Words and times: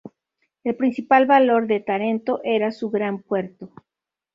El 0.63 0.75
principal 0.77 1.27
valor 1.27 1.67
de 1.67 1.79
Tarento 1.79 2.41
era 2.43 2.71
su 2.71 2.89
gran 2.89 3.21
puerto. 3.21 3.69